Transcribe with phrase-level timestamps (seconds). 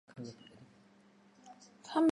[0.09, 0.33] 萼片宿
[1.83, 2.07] 存。